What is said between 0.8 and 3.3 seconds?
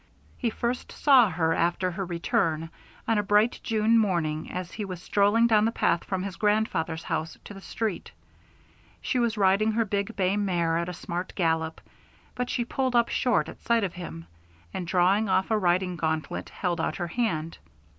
saw her, after her return, on a